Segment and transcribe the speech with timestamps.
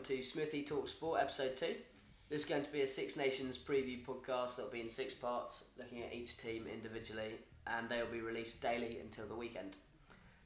[0.00, 1.74] welcome to Smithy Talk Sport episode 2.
[2.30, 5.12] This is going to be a Six Nations preview podcast that will be in six
[5.12, 7.32] parts, looking at each team individually,
[7.66, 9.76] and they will be released daily until the weekend.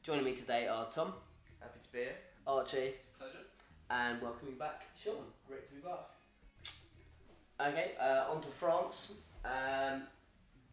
[0.02, 1.12] Joining me today are Tom,
[1.60, 2.16] Happy to be here.
[2.48, 3.38] Archie, It's a Pleasure.
[3.90, 5.22] and welcoming back Sean.
[5.46, 7.68] Great to be back.
[7.68, 9.12] Okay, uh, on to France.
[9.44, 10.02] Um,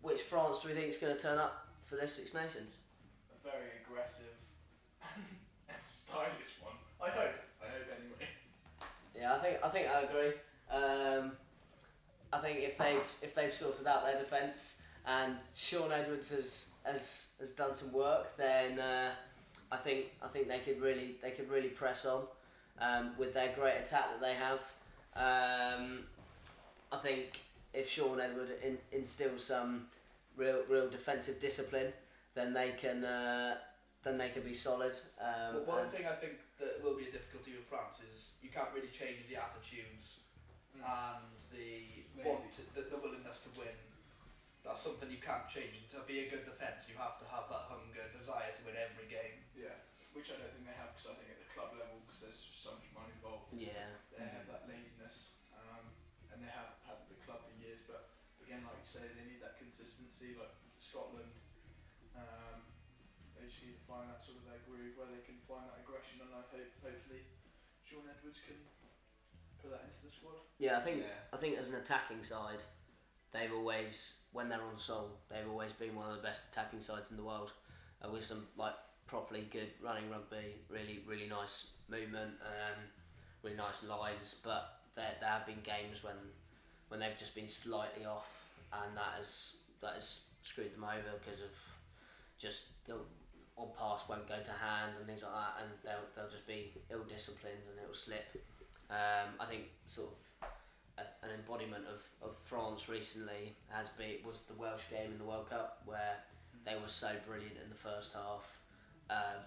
[0.01, 2.77] which France do we think is going to turn up for this Six Nations?
[3.29, 4.33] A very aggressive
[5.69, 6.73] and stylish one.
[6.99, 7.40] I hope.
[9.21, 10.33] Yeah, I think I think I agree.
[10.71, 11.33] Um,
[12.33, 17.27] I think if they've if they've sorted out their defence and Shaun Edwards has has,
[17.39, 19.11] has done some work, then uh,
[19.71, 22.23] I think I think they could really they could really press on
[22.79, 24.59] um, with their great attack that they have.
[25.15, 25.99] Um,
[26.91, 27.41] I think
[27.75, 29.85] if Shaun Edward in, instills some
[30.35, 31.93] real real defensive discipline,
[32.33, 33.57] then they can uh,
[34.03, 34.97] then they can be solid.
[35.21, 38.49] Um, But one thing I think that will be a difficulty with France is you
[38.49, 40.25] can't really change the attitudes
[40.73, 42.25] and the Maybe.
[42.25, 43.77] want to, the, the willingness to win.
[44.65, 45.73] That's something you can't change.
[45.77, 48.77] And to be a good defence, you have to have that hunger, desire to win
[48.77, 49.41] every game.
[49.57, 49.77] Yeah,
[50.13, 52.41] which I don't think they have because I think at the club level, because there's
[52.41, 53.97] just so much money involved, yeah.
[54.13, 55.89] they have that laziness, um,
[56.29, 57.81] and they have had the club for years.
[57.89, 58.13] But
[58.45, 60.37] again, like you say, they need that consistency.
[60.37, 61.33] Like Scotland,
[62.13, 62.61] um,
[63.41, 65.81] they just need to find that sort of their groove where they can find that
[65.81, 67.25] aggression, and I hope hopefully
[67.81, 68.61] Shaun Edwards can
[69.57, 70.37] put that into the squad.
[70.61, 71.33] Yeah, I think Yeah.
[71.33, 72.61] I think as an attacking side,
[73.33, 77.09] they've always when they're on Sol, they've always been one of the best attacking sides
[77.09, 77.51] in the world,
[78.05, 82.79] uh, with some like properly good running rugby, really really nice movement, um,
[83.43, 84.35] really nice lines.
[84.43, 86.15] But there there have been games when
[86.89, 91.41] when they've just been slightly off, and that has that has screwed them over because
[91.41, 91.55] of
[92.37, 92.63] just
[93.57, 96.73] know, pass won't go to hand and things like that, and they'll they'll just be
[96.89, 98.25] ill disciplined and it'll slip.
[98.89, 100.49] Um, I think sort of
[100.97, 105.25] a, an embodiment of, of France recently has been was the Welsh game in the
[105.25, 106.17] World Cup where
[106.65, 108.59] they were so brilliant in the first half,
[109.09, 109.39] uh,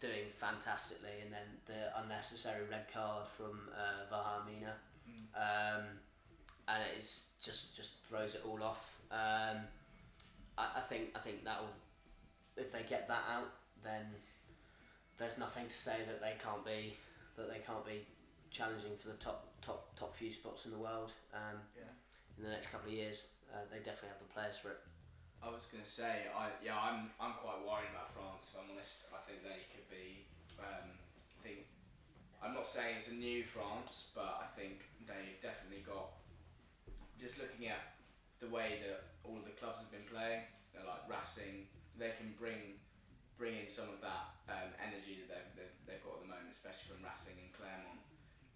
[0.00, 4.74] doing fantastically, and then the unnecessary red card from uh, Vahaamahina,
[5.34, 5.84] um,
[6.68, 9.00] and it is just just throws it all off.
[9.10, 9.64] Um,
[10.56, 11.74] I, I think I think that will
[12.58, 13.52] if they get that out,
[13.82, 14.06] then
[15.18, 16.94] there's nothing to say that they can't be
[17.36, 18.02] that they can't be
[18.50, 21.90] challenging for the top top top few spots in the world um, Yeah.
[22.36, 23.22] in the next couple of years.
[23.52, 24.80] Uh, they definitely have the players for it.
[25.40, 28.50] I was going to say, I yeah, I'm I'm quite worried about France.
[28.52, 30.26] If I'm honest, I think they could be.
[30.58, 31.70] Um, I think
[32.42, 36.18] I'm not saying it's a new France, but I think they definitely got.
[37.18, 37.98] Just looking at
[38.38, 41.66] the way that all of the clubs have been playing, they're like Racing.
[41.98, 42.78] They can bring
[43.36, 46.50] bring in some of that um, energy that they've, they've, they've got at the moment,
[46.50, 48.02] especially from Racing and Clermont.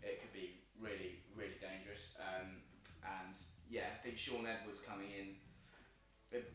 [0.02, 2.14] It could be really really dangerous.
[2.22, 2.62] Um,
[3.02, 3.34] and
[3.66, 5.38] yeah, I think Shaun Edwards coming in.
[6.30, 6.48] It'd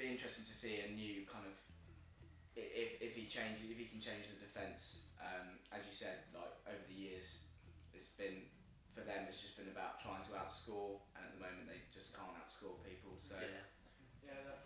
[0.00, 1.54] be interesting to see a new kind of
[2.58, 5.12] if, if he changes if he can change the defence.
[5.20, 7.46] Um, as you said, like over the years,
[7.94, 8.48] it's been
[8.96, 9.28] for them.
[9.28, 12.80] It's just been about trying to outscore, and at the moment they just can't outscore
[12.82, 13.14] people.
[13.20, 13.67] So yeah.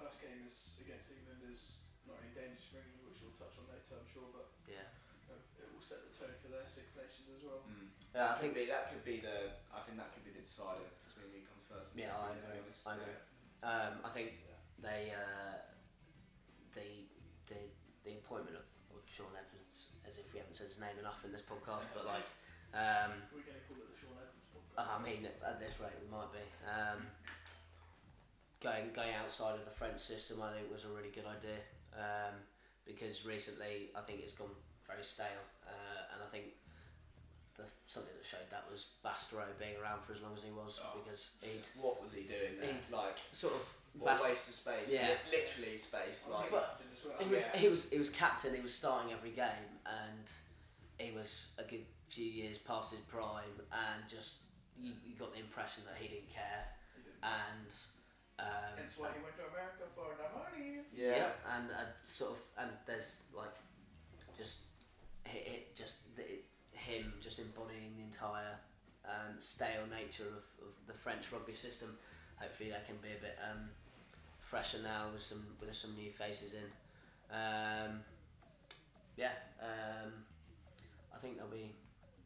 [0.02, 1.78] Yeah, that first game is against England is
[2.10, 4.90] not only dangerous for England, which we'll touch on later, I'm sure, but Yeah.
[5.30, 7.62] uh, it will set the tone for their Six Nations as well.
[7.70, 7.86] mm.
[8.10, 10.90] Yeah, I think be that could be the I think that could be the decider
[11.06, 11.94] between who comes first.
[11.94, 12.74] And Yeah, second, I to be agree.
[12.82, 13.18] I agree.
[13.62, 14.28] um, I think
[14.82, 15.56] they uh,
[16.74, 17.06] the
[17.46, 17.60] the
[18.02, 21.30] the appointment of, of Shaun Edwards, as if we haven't said his name enough in
[21.32, 22.26] this podcast, but like.
[22.74, 24.88] Um, We're going to call it the Shaun Edwards podcast.
[24.88, 26.40] I mean, at at this rate, we might be.
[26.64, 27.04] Um,
[28.62, 31.58] going going outside of the French system, I think, was a really good idea
[31.98, 32.34] um,
[32.86, 34.54] because recently I think it's gone
[34.86, 36.54] very stale, uh, and I think
[37.56, 40.80] the, something that showed that was Bastareaud being around for as long as he was
[40.82, 40.98] Oh.
[41.02, 42.72] because he'd What was he doing there?
[42.72, 43.64] He'd- like sort of
[43.98, 44.88] what Bas- a waste of space.
[44.90, 45.08] Yeah.
[45.28, 46.24] Li- literally space.
[46.24, 47.18] Was Like a captain well.
[47.20, 47.56] he was Yeah.
[47.60, 48.54] he was he was captain.
[48.54, 50.26] He was starting every game, and
[50.98, 54.36] he was a good few years past his prime, and just
[54.78, 56.64] you, you got the impression that he didn't care,
[56.96, 57.20] He didn't.
[57.24, 57.72] and.
[58.42, 60.90] Um, That's why he went to America for the monies.
[60.98, 61.30] Yeah.
[61.54, 63.54] and uh, sort of, and there's like,
[64.36, 64.66] just,
[65.26, 68.58] it, it just the, it, him just embodying the entire
[69.06, 71.96] um, stale nature of, of the French rugby system.
[72.36, 73.70] Hopefully, they can be a bit um,
[74.40, 76.66] fresher now with some with some new faces in.
[77.30, 78.00] Um,
[79.16, 80.10] yeah, um,
[81.14, 81.70] I think there'll be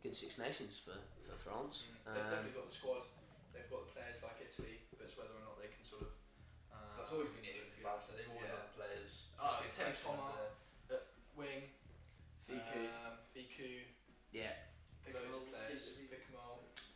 [0.02, 0.96] good Six Nations for,
[1.28, 1.84] for France.
[1.84, 2.14] Mm.
[2.14, 3.02] They've Um, definitely got the squad.
[3.56, 6.12] They've got players like Italy, but it's whether or not they can sort of.
[6.68, 8.60] Um, That's always been the issue Fast, So they've always yeah.
[8.60, 9.12] had players.
[9.40, 10.56] Oh, Teddy Thomas
[11.32, 11.72] wing.
[12.44, 12.84] Fickou.
[12.84, 13.84] Um, Fickou.
[14.32, 14.52] Yeah.
[15.08, 15.96] Loads of players.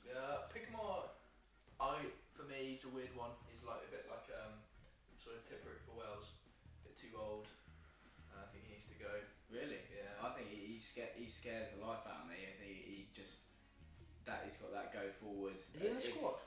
[0.05, 0.45] Yeah,
[1.81, 2.05] I
[2.35, 3.31] for me, he's a weird one.
[3.49, 4.61] He's like a bit like um,
[5.17, 6.35] sort of tipper for Wales.
[6.83, 7.47] A bit too old.
[8.35, 9.13] Uh, I think he needs to go.
[9.49, 9.79] Really?
[9.89, 10.19] Yeah.
[10.19, 12.37] I think he, he, sca- he scares the life out of me.
[12.43, 13.47] I think he just
[14.27, 15.57] that he's got that go forward.
[15.57, 16.39] Is he in the squad?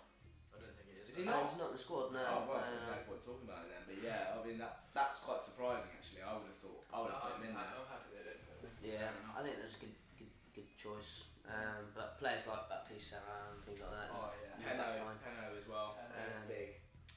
[1.13, 1.21] Is.
[1.21, 1.45] Is he no, not?
[1.45, 2.09] he's not in the squad.
[2.09, 2.25] No.
[2.25, 3.83] Oh well, there's no point talking about it then.
[3.85, 6.25] But yeah, I mean that that's quite surprising actually.
[6.25, 7.77] I would have thought I would have put him in I'm, there.
[7.77, 8.83] I'm happy they didn't put him in.
[8.97, 11.29] yeah, I think that's a good, good, good choice.
[11.45, 14.09] Um, but players like Baptiste Serin and things like that.
[14.09, 14.57] Oh yeah.
[14.57, 14.73] Yeah.
[14.73, 15.21] Penaud.
[15.21, 15.93] Penaud as well.
[16.01, 16.17] Penaud.
[16.25, 16.69] He's Um, big.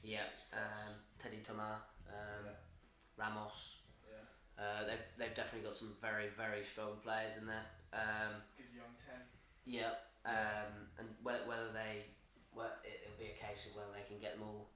[0.05, 2.59] Yeah, um, Teddy Thomas, um, Yeah.
[3.17, 3.81] Ramos.
[4.05, 4.21] Yeah.
[4.61, 7.65] Uh, they've, they've definitely got some very, very strong players in there.
[7.95, 9.23] Um, Good young ten.
[9.65, 9.97] yeah,
[10.27, 12.05] um, and whe- whether they,
[12.53, 12.86] well, it,
[13.17, 14.69] it'll be a case of whether they can get them all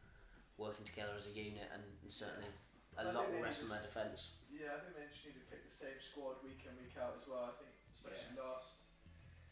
[0.58, 2.50] working together as a unit, and, and certainly
[2.98, 4.34] a I lot think will rest on their defence.
[4.50, 7.14] Yeah, I think they just need to pick the same squad week in week out
[7.14, 7.54] as well.
[7.54, 8.82] I think especially last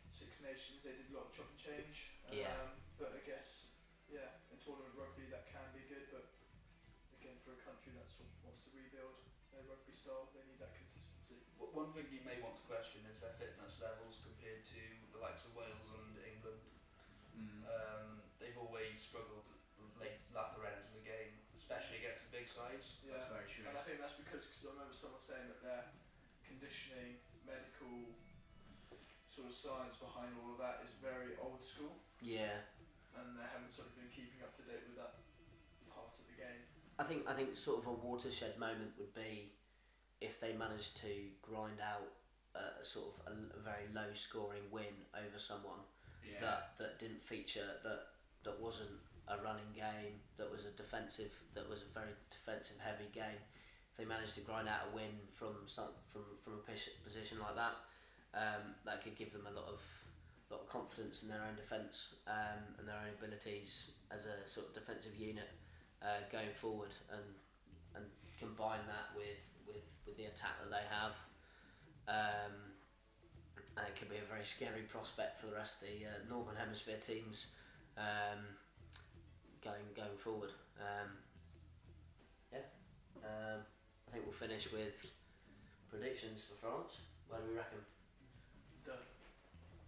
[0.10, 2.18] Six Nations they did a lot of chop and change.
[2.26, 2.58] Um, Yeah.
[2.98, 3.78] But I guess
[4.10, 6.34] yeah, in tournament rugby that can be good, but
[7.14, 9.22] again for a country that sort of wants to rebuild
[9.54, 11.46] their rugby style, they need that consistency.
[11.62, 14.82] One thing you may want to question is their fitness levels compared to
[15.14, 16.64] the likes of Wales and England.
[17.38, 17.62] Mm.
[17.70, 18.08] Um,
[18.42, 19.46] they've always struggled
[20.00, 23.00] late latter ends of the game, especially against the big sides.
[23.08, 23.16] Yeah.
[23.16, 23.66] That's very true.
[23.72, 25.84] And I think that's because cause I remember someone saying that their
[26.44, 28.12] conditioning, medical
[29.32, 32.60] sort of science behind all of that is very old school, Yeah,
[33.16, 35.24] and they haven't sort of been keeping up to date with that
[35.88, 36.62] part of the game.
[37.00, 39.56] I think I think sort of a watershed moment would be
[40.20, 42.12] if they managed to grind out
[42.58, 45.80] a sort of a, a very low scoring win over someone
[46.26, 46.42] Yeah.
[46.42, 49.00] that that didn't feature that that wasn't
[49.30, 53.42] a running game that was a defensive that was a very defensive heavy game.
[53.92, 56.64] If they managed to grind out a win from some from from a
[57.06, 57.78] position like that
[58.34, 59.82] um, that could give them a lot of
[60.50, 64.68] lot of confidence in their own defence um, and their own abilities as a sort
[64.68, 65.50] of defensive unit
[66.02, 67.26] uh, going forward and
[67.96, 68.06] and
[68.38, 71.14] combine that with with with the attack that they have.
[72.10, 72.74] Um,
[73.78, 76.56] and it could be a very scary prospect for the rest of the uh, Northern
[76.56, 77.48] Hemisphere teams.
[77.98, 78.58] Um,
[79.64, 80.50] going going forward.
[80.80, 81.10] Um,
[82.52, 82.60] yeah,
[83.24, 83.60] um,
[84.08, 84.94] I think we'll finish with
[85.90, 87.00] predictions for France.
[87.28, 87.80] What do we reckon?
[88.86, 88.96] Done.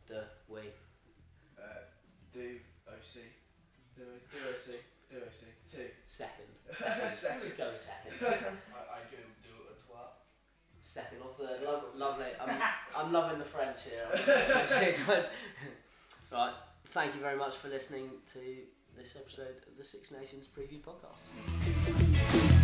[0.07, 0.61] The we
[1.57, 1.85] Uh,
[2.33, 3.23] do OC.
[3.95, 4.75] Do, do OC.
[5.09, 5.41] Do OC.
[5.71, 5.87] Two.
[6.07, 6.45] second.
[7.15, 7.41] Second.
[7.41, 8.13] Let's go second.
[8.21, 10.11] I, I go do a twat.
[10.79, 11.61] second or third.
[11.63, 12.25] Lo- lovely.
[12.39, 12.57] I'm,
[12.95, 14.05] I'm loving the French here.
[14.11, 15.29] I'm loving the French here, guys.
[16.31, 16.53] right.
[16.87, 18.39] Thank you very much for listening to
[18.97, 22.60] this episode of the Six Nations Preview Podcast.